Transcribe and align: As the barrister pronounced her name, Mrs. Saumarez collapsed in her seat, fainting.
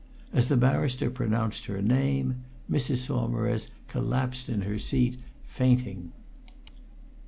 As 0.33 0.47
the 0.47 0.57
barrister 0.57 1.11
pronounced 1.11 1.65
her 1.67 1.79
name, 1.79 2.43
Mrs. 2.67 3.05
Saumarez 3.05 3.67
collapsed 3.87 4.49
in 4.49 4.61
her 4.61 4.79
seat, 4.79 5.19
fainting. 5.43 6.11